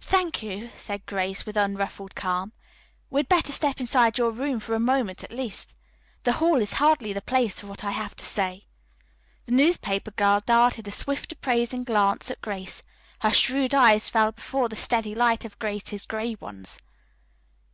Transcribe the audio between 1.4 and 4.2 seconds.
with unruffled calm. "We had better step inside